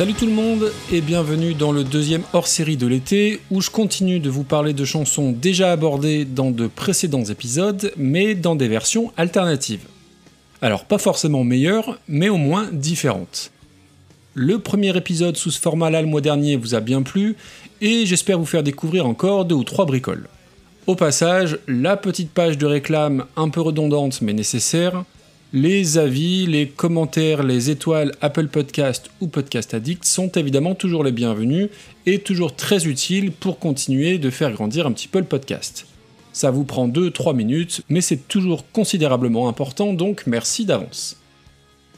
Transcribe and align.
Salut 0.00 0.14
tout 0.14 0.24
le 0.24 0.32
monde 0.32 0.72
et 0.90 1.02
bienvenue 1.02 1.52
dans 1.52 1.72
le 1.72 1.84
deuxième 1.84 2.22
hors-série 2.32 2.78
de 2.78 2.86
l'été 2.86 3.38
où 3.50 3.60
je 3.60 3.68
continue 3.68 4.18
de 4.18 4.30
vous 4.30 4.44
parler 4.44 4.72
de 4.72 4.86
chansons 4.86 5.30
déjà 5.30 5.72
abordées 5.72 6.24
dans 6.24 6.50
de 6.50 6.68
précédents 6.68 7.24
épisodes 7.24 7.92
mais 7.98 8.34
dans 8.34 8.56
des 8.56 8.66
versions 8.66 9.12
alternatives. 9.18 9.84
Alors 10.62 10.86
pas 10.86 10.96
forcément 10.96 11.44
meilleures 11.44 11.98
mais 12.08 12.30
au 12.30 12.38
moins 12.38 12.70
différentes. 12.72 13.52
Le 14.32 14.58
premier 14.58 14.96
épisode 14.96 15.36
sous 15.36 15.50
ce 15.50 15.60
format-là 15.60 16.00
le 16.00 16.08
mois 16.08 16.22
dernier 16.22 16.56
vous 16.56 16.74
a 16.74 16.80
bien 16.80 17.02
plu 17.02 17.36
et 17.82 18.06
j'espère 18.06 18.38
vous 18.38 18.46
faire 18.46 18.62
découvrir 18.62 19.04
encore 19.06 19.44
deux 19.44 19.56
ou 19.56 19.64
trois 19.64 19.84
bricoles. 19.84 20.28
Au 20.86 20.94
passage, 20.94 21.58
la 21.68 21.98
petite 21.98 22.30
page 22.30 22.56
de 22.56 22.64
réclame 22.64 23.26
un 23.36 23.50
peu 23.50 23.60
redondante 23.60 24.22
mais 24.22 24.32
nécessaire, 24.32 25.04
les 25.52 25.98
avis, 25.98 26.46
les 26.46 26.68
commentaires, 26.68 27.42
les 27.42 27.70
étoiles 27.70 28.12
Apple 28.20 28.48
Podcast 28.48 29.10
ou 29.20 29.26
Podcast 29.26 29.74
Addict 29.74 30.04
sont 30.04 30.30
évidemment 30.32 30.74
toujours 30.74 31.02
les 31.02 31.12
bienvenus 31.12 31.68
et 32.06 32.20
toujours 32.20 32.54
très 32.54 32.86
utiles 32.86 33.32
pour 33.32 33.58
continuer 33.58 34.18
de 34.18 34.30
faire 34.30 34.52
grandir 34.52 34.86
un 34.86 34.92
petit 34.92 35.08
peu 35.08 35.18
le 35.18 35.24
podcast. 35.24 35.86
Ça 36.32 36.52
vous 36.52 36.64
prend 36.64 36.86
2-3 36.86 37.34
minutes, 37.34 37.82
mais 37.88 38.00
c'est 38.00 38.28
toujours 38.28 38.64
considérablement 38.70 39.48
important, 39.48 39.92
donc 39.92 40.22
merci 40.26 40.64
d'avance. 40.64 41.16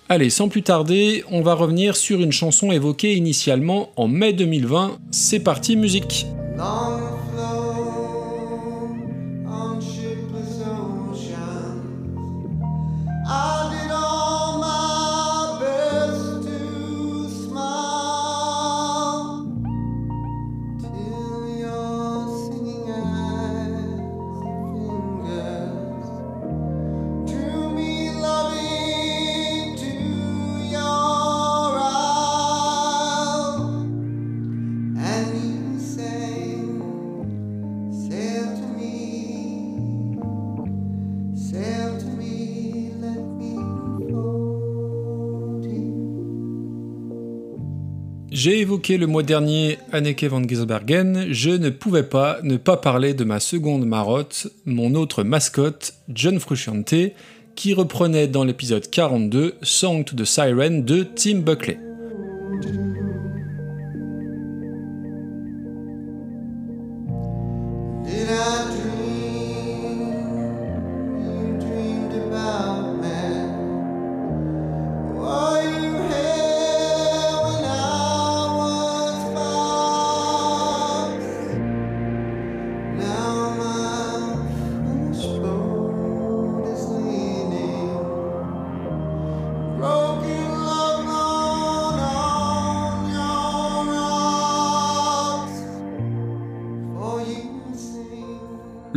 Allez, 0.09 0.30
sans 0.30 0.48
plus 0.48 0.62
tarder, 0.62 1.23
on 1.30 1.43
va 1.43 1.55
revenir 1.55 1.96
sur 1.96 2.21
une 2.21 2.32
chanson 2.32 2.73
évoquée 2.73 3.15
initialement 3.15 3.91
en 3.96 4.09
mai 4.09 4.32
2020. 4.32 4.98
C'est 5.10 5.41
parti, 5.41 5.77
musique! 5.77 6.27
I'll 13.35 13.62
J'ai 48.45 48.59
évoqué 48.59 48.98
le 48.98 49.07
mois 49.07 49.23
dernier 49.23 49.79
Anneke 49.93 50.24
van 50.24 50.43
Gisbergen, 50.43 51.26
je 51.30 51.51
ne 51.51 51.71
pouvais 51.71 52.02
pas 52.02 52.40
ne 52.43 52.57
pas 52.57 52.76
parler 52.76 53.15
de 53.15 53.23
ma 53.23 53.38
seconde 53.38 53.87
marotte, 53.87 54.48
mon 54.65 54.96
autre 54.96 55.23
mascotte, 55.23 55.95
John 56.09 56.40
Frusciante, 56.40 57.13
qui 57.54 57.73
reprenait 57.73 58.26
dans 58.26 58.43
l'épisode 58.43 58.90
42 58.90 59.54
Song 59.63 60.02
to 60.02 60.16
the 60.16 60.24
Siren 60.24 60.85
de 60.85 61.04
Tim 61.04 61.38
Buckley. 61.38 61.91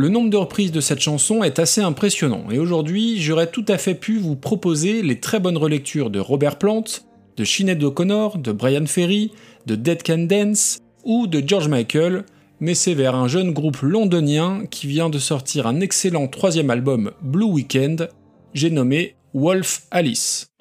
Le 0.06 0.12
nombre 0.12 0.30
de 0.30 0.36
reprises 0.36 0.70
de 0.70 0.80
cette 0.80 1.00
chanson 1.00 1.42
est 1.42 1.58
assez 1.58 1.80
impressionnant, 1.80 2.44
et 2.52 2.60
aujourd'hui 2.60 3.20
j'aurais 3.20 3.50
tout 3.50 3.64
à 3.66 3.76
fait 3.76 3.96
pu 3.96 4.18
vous 4.18 4.36
proposer 4.36 5.02
les 5.02 5.18
très 5.18 5.40
bonnes 5.40 5.56
relectures 5.56 6.10
de 6.10 6.20
Robert 6.20 6.58
Plant, 6.58 6.84
de 7.36 7.42
Sinead 7.42 7.82
O'Connor, 7.82 8.38
de 8.38 8.52
Brian 8.52 8.86
Ferry, 8.86 9.32
de 9.66 9.74
Dead 9.74 10.04
Can 10.04 10.26
Dance 10.28 10.78
ou 11.02 11.26
de 11.26 11.42
George 11.44 11.66
Michael, 11.66 12.24
mais 12.60 12.74
c'est 12.74 12.94
vers 12.94 13.16
un 13.16 13.26
jeune 13.26 13.52
groupe 13.52 13.82
londonien 13.82 14.62
qui 14.70 14.86
vient 14.86 15.10
de 15.10 15.18
sortir 15.18 15.66
un 15.66 15.80
excellent 15.80 16.28
troisième 16.28 16.70
album 16.70 17.10
Blue 17.20 17.50
Weekend, 17.50 18.08
j'ai 18.54 18.70
nommé 18.70 19.16
Wolf 19.34 19.88
Alice. 19.90 20.52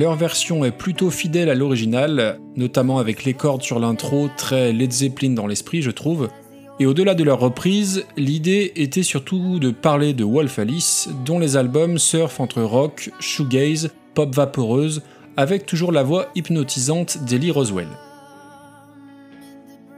Leur 0.00 0.16
version 0.16 0.64
est 0.64 0.70
plutôt 0.70 1.10
fidèle 1.10 1.50
à 1.50 1.54
l'original, 1.54 2.40
notamment 2.56 3.00
avec 3.00 3.24
les 3.24 3.34
cordes 3.34 3.60
sur 3.60 3.78
l'intro 3.78 4.30
très 4.34 4.72
Led 4.72 4.90
Zeppelin 4.90 5.32
dans 5.32 5.46
l'esprit 5.46 5.82
je 5.82 5.90
trouve, 5.90 6.30
et 6.78 6.86
au-delà 6.86 7.14
de 7.14 7.22
leur 7.22 7.38
reprise, 7.38 8.06
l'idée 8.16 8.72
était 8.76 9.02
surtout 9.02 9.58
de 9.58 9.70
parler 9.70 10.14
de 10.14 10.24
Wolf 10.24 10.58
Alice, 10.58 11.10
dont 11.26 11.38
les 11.38 11.58
albums 11.58 11.98
surfent 11.98 12.40
entre 12.40 12.62
rock, 12.62 13.10
shoegaze, 13.20 13.90
pop 14.14 14.34
vaporeuse, 14.34 15.02
avec 15.36 15.66
toujours 15.66 15.92
la 15.92 16.02
voix 16.02 16.28
hypnotisante 16.34 17.22
d'Ellie 17.24 17.50
Roswell. 17.50 17.88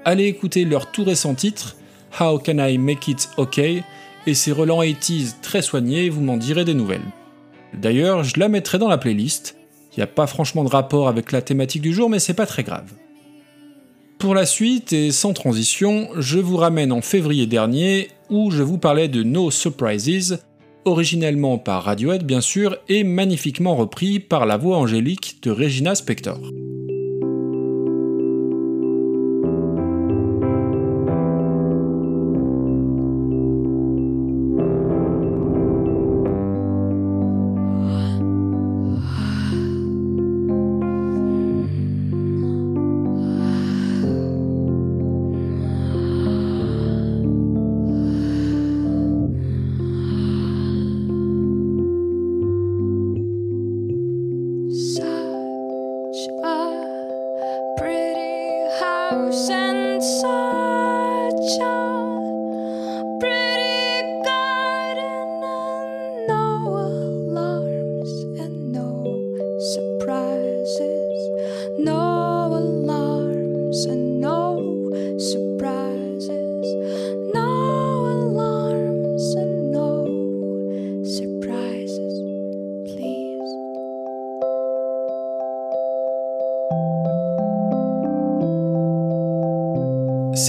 Allez 0.05 0.25
écouter 0.25 0.65
leur 0.65 0.91
tout 0.91 1.05
récent 1.05 1.37
titre, 1.37 1.77
How 2.19 2.41
Can 2.41 2.59
I 2.59 2.77
Make 2.77 3.07
It 3.07 3.29
OK, 3.37 3.59
et 3.61 4.35
ses 4.35 4.51
relents 4.51 4.83
80s 4.83 5.37
très 5.43 5.63
soignés, 5.63 6.09
vous 6.09 6.23
m'en 6.23 6.39
direz 6.39 6.65
des 6.65 6.75
nouvelles. 6.75 7.07
D'ailleurs, 7.73 8.25
je 8.25 8.41
la 8.41 8.49
mettrai 8.49 8.79
dans 8.79 8.89
la 8.89 8.99
playlist, 8.99 9.57
il 9.93 10.01
n'y 10.01 10.05
a 10.05 10.09
pas 10.09 10.27
franchement 10.27 10.65
de 10.65 10.71
rapport 10.71 11.09
avec 11.09 11.33
la 11.33 11.43
thématique 11.43 11.83
du 11.83 11.93
jour, 11.93 12.09
mais 12.09 12.19
c'est 12.19 12.35
pas 12.35 12.47
très 12.47 12.63
grave. 12.63 12.91
Pour 14.19 14.35
la 14.35 14.47
suite, 14.47 14.93
et 14.93 15.11
sans 15.11 15.33
transition, 15.33 16.09
je 16.17 16.39
vous 16.39 16.57
ramène 16.57 16.93
en 16.93 17.03
février 17.03 17.47
dernier 17.47 18.09
où 18.31 18.51
je 18.51 18.63
vous 18.63 18.79
parlais 18.79 19.09
de 19.09 19.23
No 19.23 19.51
Surprises, 19.51 20.39
originellement 20.85 21.59
par 21.59 21.85
Radiohead 21.85 22.25
bien 22.25 22.41
sûr, 22.41 22.77
et 22.89 23.05
magnifiquement 23.05 23.75
repris 23.75 24.21
par 24.21 24.47
la 24.47 24.57
voix 24.57 24.79
angélique 24.79 25.39
de 25.43 25.51
Regina 25.51 25.95
Spector. 25.95 26.41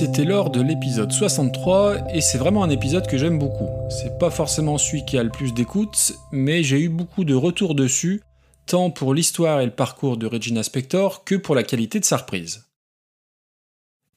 C'était 0.05 0.25
lors 0.25 0.49
de 0.49 0.61
l'épisode 0.61 1.13
63 1.13 2.13
et 2.13 2.19
c'est 2.19 2.37
vraiment 2.37 2.65
un 2.65 2.69
épisode 2.69 3.07
que 3.07 3.17
j'aime 3.17 3.39
beaucoup. 3.39 3.69
C'est 3.89 4.19
pas 4.19 4.29
forcément 4.29 4.77
celui 4.77 5.05
qui 5.05 5.17
a 5.17 5.23
le 5.23 5.29
plus 5.29 5.53
d'écoute, 5.53 6.11
mais 6.33 6.61
j'ai 6.61 6.81
eu 6.81 6.89
beaucoup 6.89 7.23
de 7.23 7.33
retours 7.33 7.73
dessus, 7.73 8.21
tant 8.65 8.89
pour 8.89 9.13
l'histoire 9.13 9.61
et 9.61 9.65
le 9.65 9.71
parcours 9.71 10.17
de 10.17 10.27
Regina 10.27 10.61
Spector 10.61 11.23
que 11.23 11.35
pour 11.35 11.55
la 11.55 11.63
qualité 11.63 12.01
de 12.01 12.03
sa 12.05 12.17
reprise. 12.17 12.65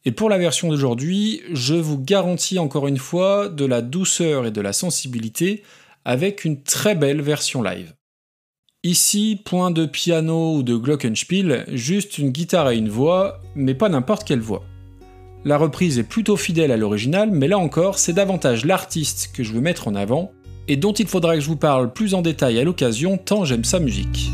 Et 0.05 0.11
pour 0.11 0.29
la 0.29 0.38
version 0.38 0.71
d'aujourd'hui, 0.71 1.43
je 1.53 1.77
vous 1.77 2.00
garantis 2.00 2.59
encore 2.59 2.88
une 2.88 2.99
fois 2.99 3.49
de 3.49 3.65
la 3.65 3.81
douceur 3.81 4.44
et 4.44 4.50
de 4.50 4.61
la 4.61 4.73
sensibilité 4.73 5.62
avec 6.05 6.44
une 6.44 6.65
très 6.65 6.97
belle 6.97 7.23
version 7.23 7.62
live. 7.62 7.94
Ici, 8.83 9.41
point 9.44 9.71
de 9.71 9.87
piano 9.87 10.56
ou 10.56 10.62
de 10.65 10.75
glockenspiel, 10.75 11.65
juste 11.69 12.19
une 12.19 12.31
guitare 12.31 12.71
et 12.71 12.77
une 12.77 12.88
voix, 12.88 13.41
mais 13.55 13.75
pas 13.75 13.88
n'importe 13.88 14.25
quelle 14.25 14.41
voix. 14.41 14.65
La 15.46 15.58
reprise 15.58 15.96
est 16.00 16.02
plutôt 16.02 16.37
fidèle 16.37 16.72
à 16.72 16.76
l'original, 16.76 17.31
mais 17.31 17.46
là 17.46 17.56
encore, 17.56 18.00
c'est 18.00 18.12
davantage 18.12 18.64
l'artiste 18.64 19.31
que 19.32 19.44
je 19.44 19.52
veux 19.52 19.60
mettre 19.60 19.87
en 19.87 19.94
avant, 19.94 20.32
et 20.66 20.75
dont 20.75 20.93
il 20.93 21.06
faudra 21.06 21.37
que 21.37 21.40
je 21.40 21.46
vous 21.46 21.54
parle 21.54 21.93
plus 21.93 22.14
en 22.14 22.20
détail 22.20 22.58
à 22.58 22.64
l'occasion, 22.64 23.16
tant 23.16 23.44
j'aime 23.44 23.62
sa 23.62 23.78
musique. 23.78 24.32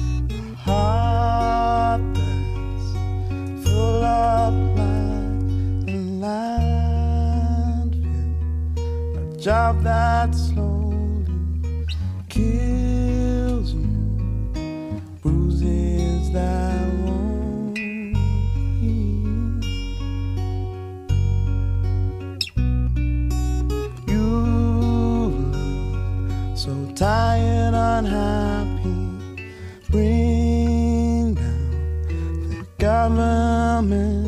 Tired, 27.03 27.75
unhappy. 27.75 29.43
Bring 29.91 31.35
down 31.35 32.49
the 32.49 32.67
government. 32.79 34.22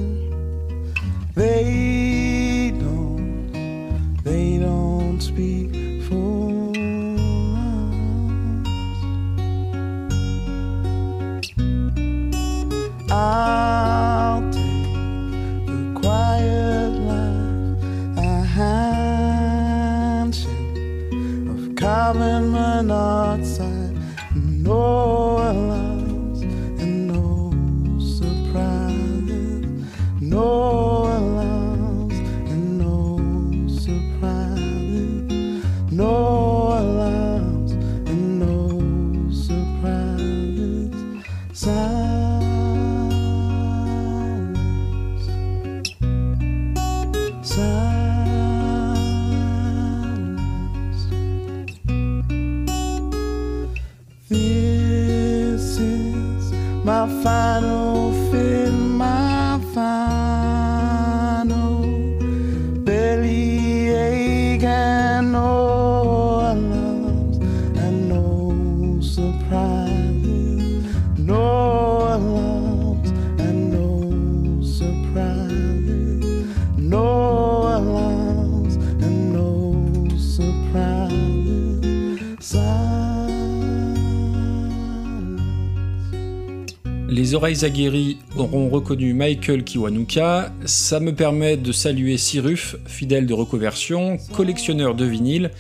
Les 87.44 87.48
oreilles 87.48 87.64
aguerries 87.66 88.18
auront 88.38 88.70
reconnu 88.70 89.12
Michael 89.12 89.64
Kiwanuka, 89.64 90.50
ça 90.64 90.98
me 90.98 91.14
permet 91.14 91.58
de 91.58 91.72
saluer 91.72 92.16
Siruf, 92.16 92.74
fidèle 92.86 93.26
de 93.26 93.34
reconversion, 93.34 94.16
collectionneur 94.32 94.94
de 94.94 95.04
vinyle, 95.04 95.50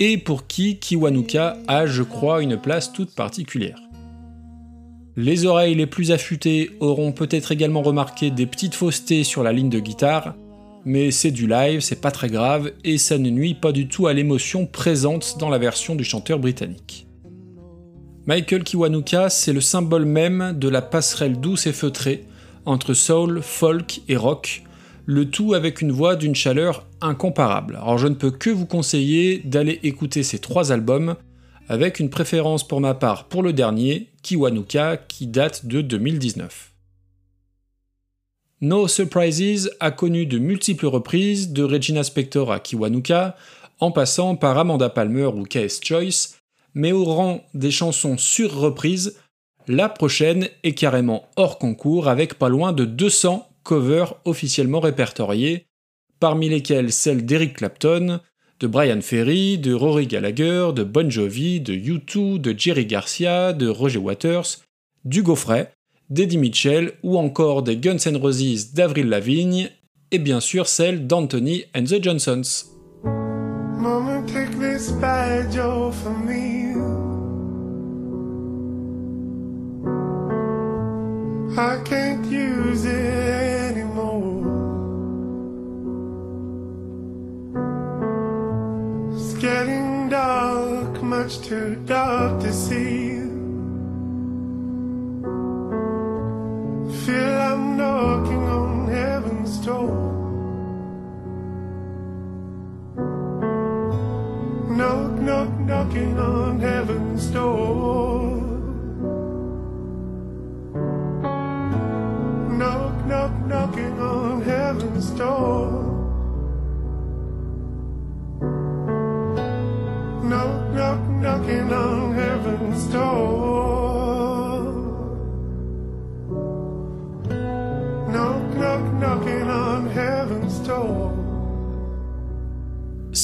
et 0.00 0.18
pour 0.18 0.48
qui 0.48 0.80
Kiwanuka 0.80 1.56
a, 1.68 1.86
je 1.86 2.02
crois, 2.02 2.42
une 2.42 2.56
place 2.56 2.92
toute 2.92 3.14
particulière. 3.14 3.80
Les 5.14 5.46
oreilles 5.46 5.76
les 5.76 5.86
plus 5.86 6.10
affûtées 6.10 6.72
auront 6.80 7.12
peut-être 7.12 7.52
également 7.52 7.82
remarqué 7.82 8.32
des 8.32 8.46
petites 8.46 8.74
faussetés 8.74 9.22
sur 9.22 9.44
la 9.44 9.52
ligne 9.52 9.70
de 9.70 9.78
guitare, 9.78 10.34
mais 10.84 11.12
c'est 11.12 11.30
du 11.30 11.46
live, 11.46 11.82
c'est 11.82 12.00
pas 12.00 12.10
très 12.10 12.30
grave, 12.30 12.72
et 12.82 12.98
ça 12.98 13.16
ne 13.16 13.30
nuit 13.30 13.54
pas 13.54 13.70
du 13.70 13.86
tout 13.86 14.08
à 14.08 14.12
l'émotion 14.12 14.66
présente 14.66 15.36
dans 15.38 15.50
la 15.50 15.58
version 15.58 15.94
du 15.94 16.02
chanteur 16.02 16.40
britannique. 16.40 17.07
Michael 18.28 18.62
Kiwanuka, 18.62 19.30
c'est 19.30 19.54
le 19.54 19.62
symbole 19.62 20.04
même 20.04 20.52
de 20.54 20.68
la 20.68 20.82
passerelle 20.82 21.40
douce 21.40 21.66
et 21.66 21.72
feutrée 21.72 22.26
entre 22.66 22.92
soul, 22.92 23.40
folk 23.40 24.02
et 24.06 24.18
rock, 24.18 24.64
le 25.06 25.30
tout 25.30 25.54
avec 25.54 25.80
une 25.80 25.92
voix 25.92 26.14
d'une 26.14 26.34
chaleur 26.34 26.84
incomparable. 27.00 27.76
Alors 27.76 27.96
je 27.96 28.06
ne 28.06 28.14
peux 28.14 28.30
que 28.30 28.50
vous 28.50 28.66
conseiller 28.66 29.38
d'aller 29.38 29.80
écouter 29.82 30.22
ces 30.22 30.40
trois 30.40 30.72
albums, 30.72 31.16
avec 31.70 32.00
une 32.00 32.10
préférence 32.10 32.68
pour 32.68 32.82
ma 32.82 32.92
part 32.92 33.28
pour 33.28 33.42
le 33.42 33.54
dernier, 33.54 34.10
Kiwanuka, 34.20 34.98
qui 34.98 35.26
date 35.26 35.64
de 35.64 35.80
2019. 35.80 36.72
No 38.60 38.88
Surprises 38.88 39.70
a 39.80 39.90
connu 39.90 40.26
de 40.26 40.38
multiples 40.38 40.84
reprises, 40.84 41.54
de 41.54 41.62
Regina 41.62 42.02
Spector 42.02 42.52
à 42.52 42.60
Kiwanuka, 42.60 43.36
en 43.80 43.90
passant 43.90 44.36
par 44.36 44.58
Amanda 44.58 44.90
Palmer 44.90 45.30
ou 45.34 45.44
KS 45.44 45.80
Choice, 45.82 46.37
mais 46.74 46.92
au 46.92 47.04
rang 47.04 47.44
des 47.54 47.70
chansons 47.70 48.18
sur-reprises, 48.18 49.16
la 49.66 49.88
prochaine 49.88 50.48
est 50.62 50.74
carrément 50.74 51.28
hors 51.36 51.58
concours 51.58 52.08
avec 52.08 52.34
pas 52.34 52.48
loin 52.48 52.72
de 52.72 52.84
200 52.84 53.48
covers 53.62 54.14
officiellement 54.24 54.80
répertoriés, 54.80 55.66
parmi 56.20 56.48
lesquels 56.48 56.92
celles 56.92 57.26
d'Eric 57.26 57.54
Clapton, 57.54 58.20
de 58.60 58.66
Brian 58.66 59.00
Ferry, 59.00 59.58
de 59.58 59.72
Rory 59.72 60.06
Gallagher, 60.06 60.70
de 60.74 60.82
Bon 60.82 61.10
Jovi, 61.10 61.60
de 61.60 61.74
U2, 61.74 62.38
de 62.38 62.54
Jerry 62.58 62.86
Garcia, 62.86 63.52
de 63.52 63.68
Roger 63.68 63.98
Waters, 63.98 64.58
du 65.04 65.22
Frey, 65.36 65.70
d'Eddie 66.10 66.38
Mitchell 66.38 66.92
ou 67.02 67.18
encore 67.18 67.62
des 67.62 67.76
Guns 67.76 67.98
N' 68.06 68.16
Roses 68.16 68.72
d'Avril 68.72 69.08
Lavigne, 69.08 69.70
et 70.10 70.18
bien 70.18 70.40
sûr 70.40 70.66
celle 70.66 71.06
d'Anthony 71.06 71.64
and 71.76 71.84
the 71.84 72.02
Johnsons. 72.02 72.77
I 81.56 81.80
can't 81.84 82.24
use 82.26 82.84
it 82.84 83.72
anymore. 83.72 84.44
It's 89.14 89.34
getting 89.34 90.08
dark, 90.10 91.02
much 91.02 91.40
too 91.40 91.76
dark 91.86 92.40
to 92.42 92.52
see. 92.52 93.17
Knocking 105.88 106.18
on 106.18 106.60
heaven's 106.60 107.26
door. 107.28 107.77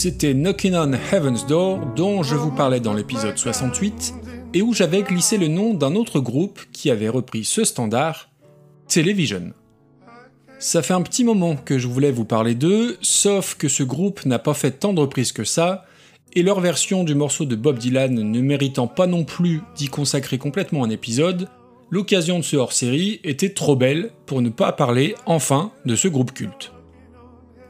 C'était 0.05 0.35
Knocking 0.35 0.75
on 0.75 0.93
Heaven's 0.93 1.47
Door 1.47 1.95
dont 1.97 2.23
je 2.23 2.35
vous 2.35 2.51
parlais 2.51 2.79
dans 2.79 2.93
l'épisode 2.93 3.39
68 3.39 4.13
et 4.53 4.61
où 4.61 4.75
j'avais 4.75 5.03
glissé 5.03 5.39
le 5.39 5.49
nom 5.49 5.73
d'un 5.73 5.95
autre 5.95 6.21
groupe 6.21 6.61
qui 6.73 6.91
avait 6.91 7.09
repris 7.09 7.43
ce 7.43 7.65
standard, 7.65 8.29
Television. 8.87 9.55
Ça 10.59 10.83
fait 10.83 10.93
un 10.93 11.01
petit 11.01 11.25
moment 11.25 11.57
que 11.57 11.79
je 11.79 11.89
voulais 11.89 12.13
vous 12.13 12.27
parler 12.27 12.55
d'eux, 12.55 12.99
sauf 13.01 13.55
que 13.55 13.69
ce 13.69 13.83
groupe 13.83 14.27
n'a 14.27 14.39
pas 14.39 14.53
fait 14.53 14.73
tant 14.73 14.93
de 14.93 15.01
reprises 15.01 15.33
que 15.33 15.45
ça, 15.45 15.87
et 16.35 16.43
leur 16.43 16.61
version 16.61 17.03
du 17.03 17.15
morceau 17.15 17.47
de 17.47 17.57
Bob 17.57 17.79
Dylan 17.79 18.13
ne 18.13 18.41
méritant 18.43 18.89
pas 18.89 19.07
non 19.07 19.25
plus 19.25 19.63
d'y 19.75 19.89
consacrer 19.89 20.37
complètement 20.37 20.85
un 20.85 20.91
épisode, 20.91 21.49
l'occasion 21.89 22.39
de 22.39 22.45
ce 22.45 22.57
hors-série 22.57 23.23
était 23.25 23.55
trop 23.55 23.75
belle 23.75 24.11
pour 24.27 24.43
ne 24.43 24.51
pas 24.51 24.73
parler 24.73 25.15
enfin 25.25 25.73
de 25.87 25.97
ce 25.97 26.09
groupe 26.09 26.35
culte. 26.35 26.74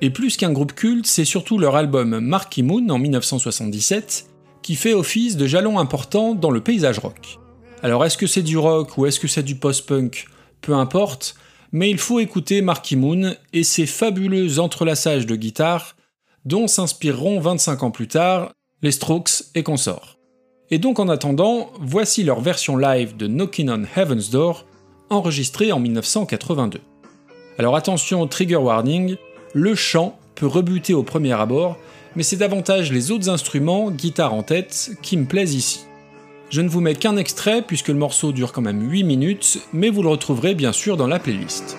Et 0.05 0.11
plus 0.11 0.37
qu'un 0.37 0.53
groupe 0.53 0.75
culte, 0.75 1.07
c'est 1.07 1.25
surtout 1.25 1.57
leur 1.57 1.77
album 1.77 2.21
Marky 2.21 2.63
Moon 2.63 2.87
en 2.91 2.99
1977 2.99 4.27
qui 4.61 4.75
fait 4.75 4.93
office 4.93 5.39
de 5.39 5.47
jalon 5.47 5.79
important 5.79 6.35
dans 6.35 6.51
le 6.51 6.61
paysage 6.61 6.99
rock. 6.99 7.39
Alors 7.83 8.05
est-ce 8.05 8.19
que 8.19 8.27
c'est 8.27 8.43
du 8.43 8.59
rock 8.59 8.99
ou 8.99 9.07
est-ce 9.07 9.19
que 9.19 9.29
c'est 9.29 9.43
du 9.43 9.55
post-punk? 9.55 10.27
Peu 10.61 10.75
importe, 10.75 11.37
mais 11.73 11.89
il 11.89 11.97
faut 11.97 12.21
écouter 12.21 12.61
Marky 12.61 12.97
Moon 12.97 13.35
et 13.55 13.65
ses 13.65 13.87
fabuleux 13.87 14.59
entrelaçages 14.59 15.25
de 15.25 15.37
guitare 15.37 15.97
dont 16.45 16.69
s'inspireront 16.69 17.41
25 17.41 17.83
ans 17.83 17.91
plus 17.91 18.09
tard 18.09 18.53
les 18.83 18.93
Strokes 18.93 19.45
et 19.55 19.63
consorts. 19.63 20.19
Et 20.71 20.77
donc 20.77 20.99
en 20.99 21.09
attendant, 21.09 21.71
voici 21.81 22.25
leur 22.25 22.43
version 22.43 22.77
live 22.77 23.17
de 23.17 23.27
Knockin' 23.27 23.71
on 23.71 23.99
Heaven's 23.99 24.29
Door, 24.29 24.67
enregistrée 25.09 25.73
en 25.73 25.81
1982. 25.81 26.83
Alors 27.59 27.75
attention, 27.75 28.27
trigger 28.27 28.57
warning, 28.57 29.17
le 29.55 29.75
chant 29.75 30.19
peut 30.35 30.47
rebuter 30.47 30.93
au 30.93 31.03
premier 31.03 31.33
abord, 31.33 31.79
mais 32.17 32.23
c'est 32.23 32.37
davantage 32.37 32.93
les 32.93 33.11
autres 33.11 33.29
instruments, 33.29 33.91
guitare 33.91 34.35
en 34.35 34.43
tête, 34.43 34.91
qui 35.01 35.17
me 35.17 35.25
plaisent 35.25 35.55
ici. 35.55 35.87
Je 36.51 36.61
ne 36.61 36.69
vous 36.69 36.81
mets 36.81 36.95
qu'un 36.95 37.17
extrait 37.17 37.63
puisque 37.63 37.89
le 37.89 37.95
morceau 37.95 38.33
dure 38.33 38.53
quand 38.53 38.61
même 38.61 38.89
8 38.91 39.05
minutes, 39.05 39.59
mais 39.73 39.91
vous 39.91 40.03
le 40.03 40.09
retrouverez 40.09 40.55
bien 40.55 40.73
sûr 40.73 40.97
dans 40.97 41.07
la 41.07 41.19
playlist. 41.19 41.77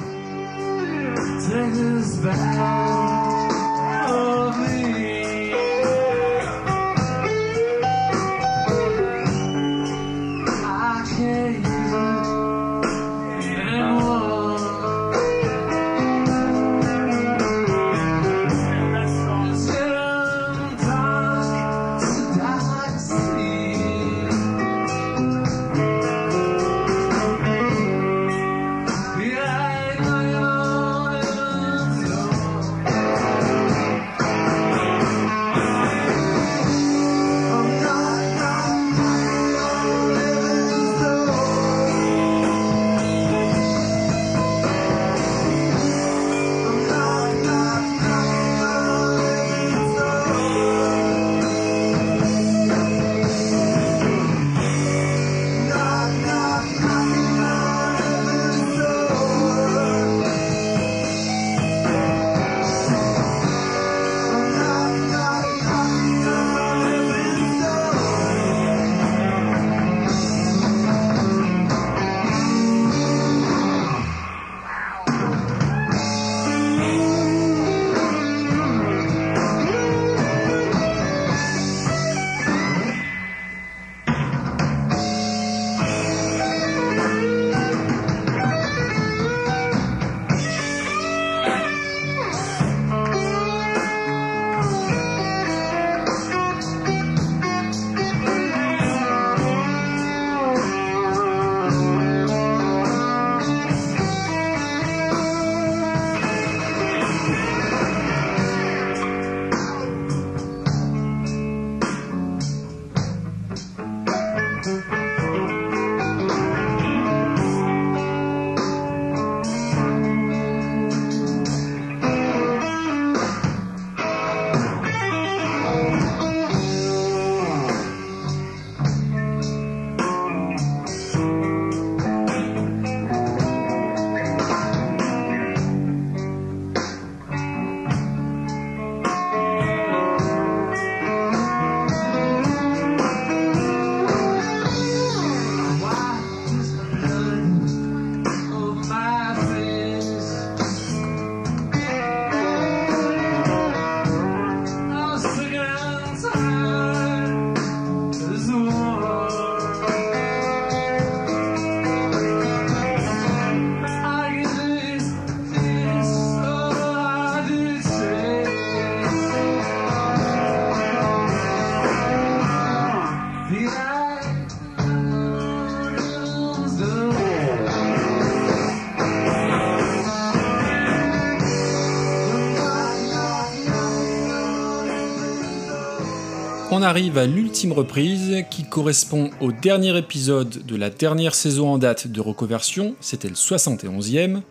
Arrive 186.85 187.17
à 187.17 187.25
l'ultime 187.25 187.71
reprise 187.71 188.45
qui 188.51 188.63
correspond 188.63 189.31
au 189.41 189.51
dernier 189.51 189.97
épisode 189.97 190.65
de 190.67 190.75
la 190.75 190.91
dernière 190.91 191.33
saison 191.33 191.69
en 191.69 191.77
date 191.79 192.07
de 192.07 192.21
Recoversion, 192.21 192.95
c'était 193.01 193.27
le 193.27 193.33
71e, 193.33 194.41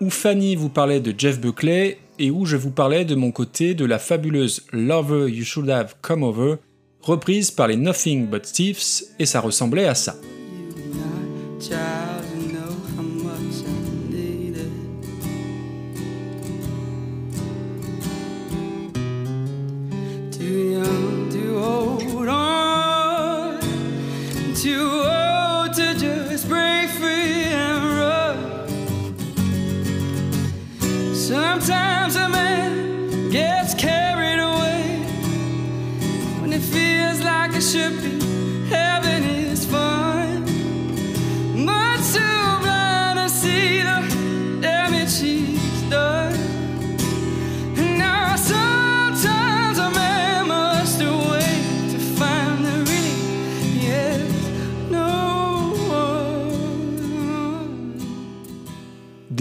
où 0.00 0.10
Fanny 0.10 0.56
vous 0.56 0.68
parlait 0.68 0.98
de 0.98 1.14
Jeff 1.16 1.40
Buckley 1.40 1.98
et 2.18 2.32
où 2.32 2.46
je 2.46 2.56
vous 2.56 2.72
parlais 2.72 3.04
de 3.04 3.14
mon 3.14 3.30
côté 3.30 3.74
de 3.74 3.84
la 3.84 4.00
fabuleuse 4.00 4.64
Lover 4.72 5.30
You 5.30 5.44
Should 5.44 5.70
Have 5.70 5.94
Come 6.02 6.24
Over, 6.24 6.56
reprise 7.00 7.52
par 7.52 7.68
les 7.68 7.76
Nothing 7.76 8.26
But 8.26 8.42
Thieves, 8.42 9.04
et 9.20 9.26
ça 9.26 9.40
ressemblait 9.40 9.86
à 9.86 9.94
ça. 9.94 10.16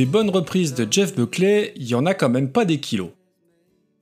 Des 0.04 0.10
bonnes 0.10 0.32
reprises 0.32 0.74
de 0.74 0.86
Jeff 0.92 1.16
Buckley, 1.16 1.72
il 1.78 1.88
y 1.88 1.96
en 1.96 2.06
a 2.06 2.14
quand 2.14 2.28
même 2.28 2.52
pas 2.52 2.66
des 2.66 2.82
kilos. 2.82 3.12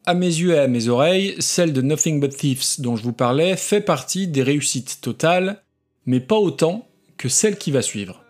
À 0.08 0.16
mes 0.16 0.26
yeux 0.26 0.54
et 0.54 0.58
à 0.58 0.68
mes 0.68 0.88
oreilles, 0.88 1.36
celle 1.38 1.74
de 1.74 1.82
Nothing 1.84 2.20
But 2.20 2.36
Thieves 2.36 2.80
dont 2.80 2.96
je 2.96 3.04
vous 3.04 3.14
parlais 3.14 3.56
fait 3.56 3.82
partie 3.82 4.28
des 4.28 4.42
réussites 4.42 4.98
totales, 5.02 5.62
mais 6.08 6.20
pas 6.20 6.38
autant 6.38 6.88
que 7.18 7.30
celle 7.30 7.56
qui 7.56 7.70
va 7.70 7.84
suivre. 7.84 8.24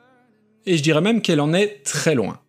Et 0.66 0.76
je 0.76 0.84
dirais 0.84 1.00
même 1.00 1.22
qu'elle 1.22 1.40
en 1.40 1.54
est 1.54 1.82
très 1.86 2.14
loin. 2.14 2.42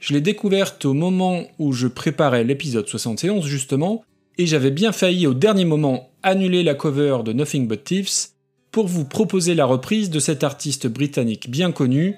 Je 0.00 0.14
l'ai 0.14 0.20
découverte 0.20 0.84
au 0.84 0.92
moment 0.92 1.44
où 1.60 1.72
je 1.72 1.86
préparais 1.86 2.42
l'épisode 2.42 2.88
71 2.88 3.46
justement, 3.46 4.02
et 4.36 4.46
j'avais 4.46 4.72
bien 4.72 4.90
failli 4.90 5.28
au 5.28 5.34
dernier 5.34 5.64
moment 5.64 6.10
annuler 6.24 6.64
la 6.64 6.74
cover 6.74 7.18
de 7.24 7.32
Nothing 7.32 7.68
But 7.68 7.84
Thieves 7.84 8.30
pour 8.72 8.88
vous 8.88 9.04
proposer 9.04 9.54
la 9.54 9.64
reprise 9.64 10.10
de 10.10 10.18
cet 10.18 10.42
artiste 10.42 10.88
britannique 10.88 11.48
bien 11.48 11.70
connu, 11.70 12.16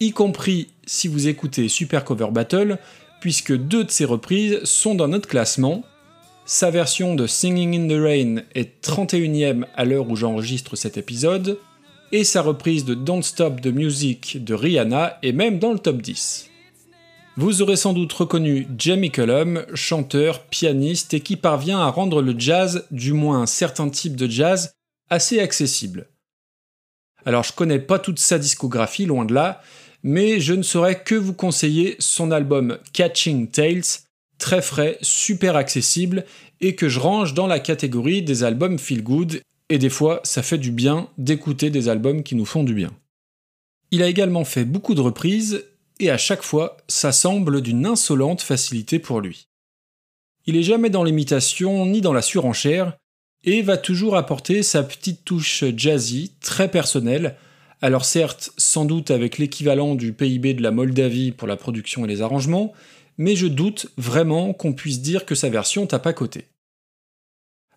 y 0.00 0.12
compris 0.12 0.68
si 0.86 1.08
vous 1.08 1.28
écoutez 1.28 1.68
Super 1.68 2.04
Cover 2.04 2.28
Battle, 2.30 2.78
puisque 3.20 3.56
deux 3.56 3.84
de 3.84 3.90
ses 3.90 4.04
reprises 4.04 4.62
sont 4.64 4.94
dans 4.94 5.08
notre 5.08 5.28
classement. 5.28 5.84
Sa 6.46 6.70
version 6.70 7.14
de 7.14 7.26
Singing 7.26 7.76
in 7.76 7.88
the 7.88 8.00
Rain 8.00 8.42
est 8.54 8.82
31ème 8.82 9.66
à 9.74 9.84
l'heure 9.84 10.08
où 10.08 10.16
j'enregistre 10.16 10.76
cet 10.76 10.96
épisode, 10.96 11.58
et 12.12 12.24
sa 12.24 12.40
reprise 12.40 12.84
de 12.84 12.94
Don't 12.94 13.22
Stop 13.22 13.60
the 13.60 13.66
Music 13.66 14.42
de 14.42 14.54
Rihanna 14.54 15.18
est 15.22 15.32
même 15.32 15.58
dans 15.58 15.72
le 15.72 15.78
top 15.78 16.00
10. 16.00 16.48
Vous 17.36 17.62
aurez 17.62 17.76
sans 17.76 17.92
doute 17.92 18.12
reconnu 18.12 18.66
Jamie 18.78 19.10
Cullum, 19.10 19.64
chanteur, 19.74 20.44
pianiste 20.44 21.14
et 21.14 21.20
qui 21.20 21.36
parvient 21.36 21.78
à 21.78 21.90
rendre 21.90 22.22
le 22.22 22.34
jazz, 22.36 22.86
du 22.90 23.12
moins 23.12 23.42
un 23.42 23.46
certain 23.46 23.90
type 23.90 24.16
de 24.16 24.26
jazz, 24.26 24.72
assez 25.10 25.38
accessible. 25.38 26.08
Alors 27.24 27.42
je 27.42 27.52
connais 27.52 27.78
pas 27.78 27.98
toute 27.98 28.18
sa 28.18 28.38
discographie, 28.38 29.04
loin 29.04 29.24
de 29.24 29.34
là, 29.34 29.60
mais 30.02 30.40
je 30.40 30.54
ne 30.54 30.62
saurais 30.62 31.02
que 31.02 31.14
vous 31.14 31.34
conseiller 31.34 31.96
son 31.98 32.30
album 32.30 32.78
Catching 32.92 33.48
Tales, 33.48 33.82
très 34.38 34.62
frais, 34.62 34.98
super 35.02 35.56
accessible, 35.56 36.24
et 36.60 36.74
que 36.74 36.88
je 36.88 37.00
range 37.00 37.34
dans 37.34 37.46
la 37.46 37.60
catégorie 37.60 38.22
des 38.22 38.44
albums 38.44 38.78
feel 38.78 39.02
good, 39.02 39.40
et 39.68 39.78
des 39.78 39.90
fois 39.90 40.20
ça 40.24 40.42
fait 40.42 40.58
du 40.58 40.70
bien 40.70 41.08
d'écouter 41.18 41.70
des 41.70 41.88
albums 41.88 42.22
qui 42.22 42.34
nous 42.34 42.46
font 42.46 42.64
du 42.64 42.74
bien. 42.74 42.90
Il 43.90 44.02
a 44.02 44.08
également 44.08 44.44
fait 44.44 44.64
beaucoup 44.64 44.94
de 44.94 45.00
reprises, 45.00 45.64
et 46.00 46.10
à 46.10 46.18
chaque 46.18 46.42
fois, 46.42 46.76
ça 46.88 47.10
semble 47.10 47.60
d'une 47.60 47.86
insolente 47.86 48.42
facilité 48.42 48.98
pour 48.98 49.20
lui. 49.20 49.48
Il 50.46 50.56
est 50.56 50.62
jamais 50.62 50.90
dans 50.90 51.04
l'imitation 51.04 51.86
ni 51.86 52.00
dans 52.00 52.12
la 52.12 52.22
surenchère, 52.22 52.96
et 53.44 53.62
va 53.62 53.76
toujours 53.76 54.16
apporter 54.16 54.62
sa 54.62 54.82
petite 54.82 55.24
touche 55.24 55.64
jazzy, 55.76 56.32
très 56.40 56.70
personnelle, 56.70 57.36
alors 57.80 58.04
certes, 58.04 58.50
sans 58.56 58.84
doute 58.84 59.10
avec 59.10 59.38
l'équivalent 59.38 59.94
du 59.94 60.12
PIB 60.12 60.54
de 60.54 60.62
la 60.62 60.70
Moldavie 60.70 61.32
pour 61.32 61.48
la 61.48 61.56
production 61.56 62.04
et 62.04 62.08
les 62.08 62.22
arrangements, 62.22 62.72
mais 63.18 63.36
je 63.36 63.46
doute 63.46 63.86
vraiment 63.96 64.52
qu'on 64.52 64.72
puisse 64.72 65.00
dire 65.00 65.26
que 65.26 65.34
sa 65.34 65.48
version 65.48 65.86
tape 65.86 66.06
à 66.06 66.12
côté. 66.12 66.46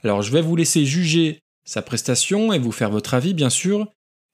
Alors 0.03 0.21
je 0.21 0.31
vais 0.31 0.41
vous 0.41 0.55
laisser 0.55 0.85
juger 0.85 1.39
sa 1.65 1.81
prestation 1.81 2.53
et 2.53 2.59
vous 2.59 2.71
faire 2.71 2.89
votre 2.89 3.13
avis 3.13 3.33
bien 3.33 3.49
sûr, 3.49 3.87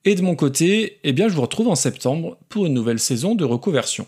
et 0.06 0.15
de 0.15 0.21
mon 0.21 0.36
côté, 0.36 0.99
eh 1.03 1.12
bien 1.12 1.27
je 1.27 1.34
vous 1.34 1.41
retrouve 1.41 1.67
en 1.67 1.75
septembre 1.75 2.38
pour 2.47 2.65
une 2.65 2.73
nouvelle 2.73 2.99
saison 2.99 3.36
de 3.36 3.43
reconversion. 3.43 4.08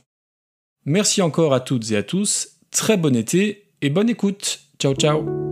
Merci 0.85 1.21
encore 1.21 1.53
à 1.53 1.59
toutes 1.59 1.91
et 1.91 1.97
à 1.97 2.03
tous, 2.03 2.59
très 2.71 2.95
bon 2.95 3.15
été 3.15 3.71
et 3.81 3.89
bonne 3.89 4.09
écoute. 4.09 4.61
Ciao 4.79 4.93
ciao 4.95 5.48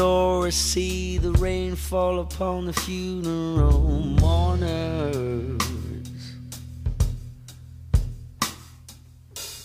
door, 0.00 0.46
I 0.46 0.50
see 0.50 1.18
the 1.18 1.32
rain 1.32 1.76
fall 1.76 2.20
upon 2.20 2.64
the 2.64 2.72
funeral 2.72 4.00
mourners. 4.20 5.60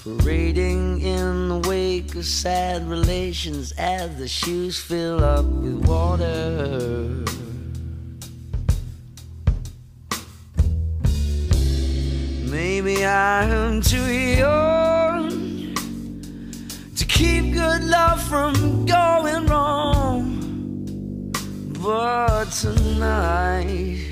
Parading 0.04 1.02
in 1.02 1.48
the 1.48 1.70
wake 1.70 2.14
of 2.16 2.26
sad 2.26 2.88
relations 2.90 3.72
as 3.78 4.18
the 4.18 4.28
shoes 4.28 4.78
fill 4.78 5.24
up 5.24 5.46
with 5.46 5.88
water. 5.88 7.24
Maybe 12.52 13.06
I 13.06 13.44
am 13.46 13.82
too 13.82 14.12
young 14.42 14.75
love 17.86 18.22
from 18.24 18.86
going 18.86 19.46
wrong. 19.46 21.32
But 21.82 22.46
tonight 22.46 24.12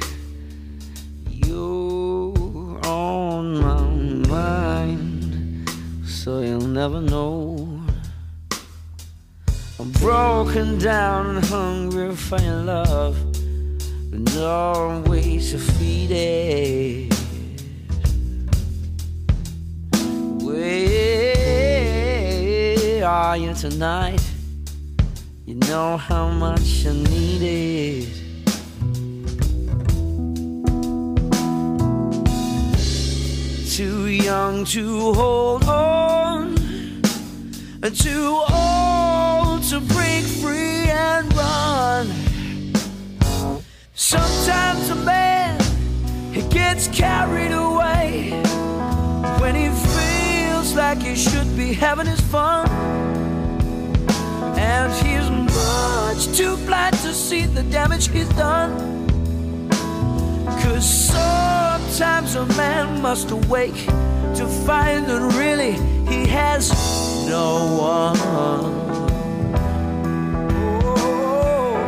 you're 1.29 2.79
on 2.85 3.59
my 3.59 3.83
mind, 4.29 5.69
so 6.05 6.41
you'll 6.41 6.67
never 6.67 7.01
know. 7.01 7.81
I'm 9.79 9.91
broken 9.93 10.77
down 10.77 11.35
and 11.37 11.45
hungry 11.45 12.15
for 12.15 12.39
your 12.39 12.61
love, 12.61 13.17
but 14.11 14.19
no 14.35 15.03
ways 15.07 15.53
are 23.03 23.37
you 23.37 23.53
tonight? 23.53 24.21
You 25.45 25.55
know 25.55 25.97
how 25.97 26.29
much 26.29 26.85
I 26.87 26.93
need 26.93 27.41
it. 27.41 28.09
Too 33.69 34.07
young 34.07 34.65
to 34.65 35.13
hold 35.13 35.65
on, 35.65 36.55
too 37.93 38.41
old 38.53 39.63
to 39.63 39.79
break 39.93 40.23
free 40.23 40.89
and 40.89 41.33
run. 41.35 42.07
Sometimes 43.93 44.89
a 44.89 44.95
man 44.95 45.59
he 46.31 46.41
gets 46.43 46.87
carried 46.87 47.51
away 47.51 47.92
like 50.95 51.03
he 51.07 51.15
should 51.15 51.57
be 51.57 51.73
having 51.73 52.05
his 52.05 52.21
fun. 52.21 52.69
And 54.55 54.91
he's 55.01 55.27
much 55.29 56.37
too 56.37 56.55
blind 56.67 56.95
to 56.97 57.13
see 57.13 57.45
the 57.45 57.63
damage 57.63 58.09
he's 58.09 58.29
done. 58.29 58.71
Cause 60.61 60.85
sometimes 60.85 62.35
a 62.35 62.45
man 62.57 63.01
must 63.01 63.31
awake 63.31 63.87
to 64.37 64.45
find 64.67 65.07
that 65.07 65.21
really 65.35 65.73
he 66.13 66.27
has 66.27 66.69
no 67.27 67.47
one. 67.95 68.17
Oh, 70.85 71.87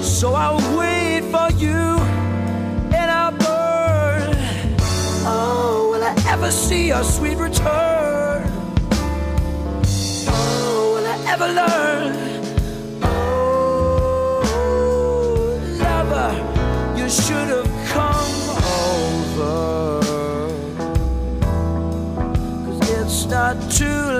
so 0.00 0.34
I'll 0.34 0.78
wait 0.78 1.22
for 1.32 1.50
you 1.58 2.13
Ever 6.26 6.50
see 6.50 6.88
your 6.88 7.04
sweet 7.04 7.36
return? 7.38 8.42
Oh, 10.28 10.92
will 10.94 11.06
I 11.06 11.16
ever 11.32 11.48
learn? 11.48 12.14
Oh, 13.02 14.40
lover, 15.80 16.32
you 16.98 17.08
should 17.08 17.48
have 17.48 17.70
come 17.88 18.34
over. 18.90 20.00
Cause 22.64 22.80
it's 22.90 23.26
not 23.26 23.56
too 23.70 24.13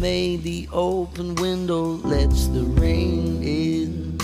made, 0.00 0.42
the 0.42 0.66
open 0.72 1.34
window 1.34 1.82
lets 1.82 2.46
the 2.48 2.62
rain 2.62 3.42
in. 3.42 4.16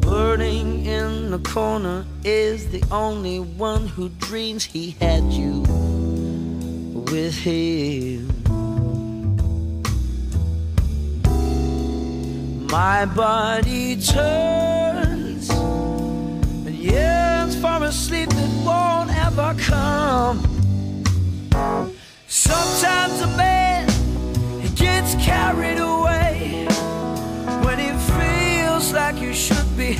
Burning 0.00 0.86
in 0.86 1.32
the 1.32 1.40
corner 1.40 2.06
is 2.24 2.70
the 2.70 2.84
only 2.92 3.40
one 3.40 3.88
who 3.88 4.08
dreams 4.10 4.64
he 4.64 4.90
had 5.00 5.24
you 5.24 5.62
with 7.10 7.34
him. 7.36 8.28
My 12.68 13.06
body 13.06 13.96
turns 13.96 15.50
and 15.50 16.74
yearns 16.74 17.56
for 17.60 17.82
a 17.82 17.90
sleep 17.90 18.28
that 18.30 18.64
won't 18.64 19.10
ever 19.16 19.54
come. 19.60 20.55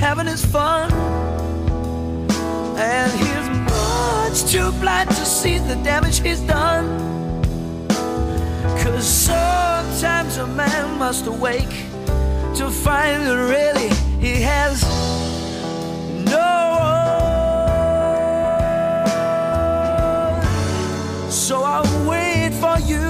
Having 0.06 0.28
his 0.28 0.44
fun. 0.44 0.92
And 2.78 3.10
he's 3.20 3.48
much 3.74 4.44
too 4.52 4.70
blind 4.80 5.10
to 5.10 5.24
see 5.24 5.58
the 5.58 5.74
damage 5.82 6.20
he's 6.20 6.42
done. 6.42 6.86
Cause 8.82 9.04
sometimes 9.04 10.36
a 10.36 10.46
man 10.46 10.96
must 10.96 11.26
awake 11.26 11.74
to 12.58 12.70
find 12.70 13.26
that 13.26 13.36
really 13.56 13.88
he 14.24 14.42
has 14.42 14.80
no 16.36 16.52
one. 19.10 21.30
So 21.32 21.64
I'll 21.64 22.08
wait 22.08 22.52
for 22.62 22.78
you 22.90 23.06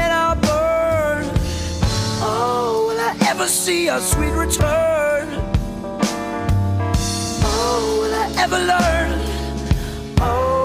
and 0.00 0.10
I'll 0.22 0.36
burn. 0.36 1.24
Oh, 2.22 2.86
will 2.88 2.98
I 2.98 3.14
ever 3.28 3.46
see 3.46 3.84
your 3.84 4.00
sweet 4.00 4.32
return? 4.32 5.43
ever 8.38 8.58
learn. 8.58 9.10
Oh. 10.20 10.63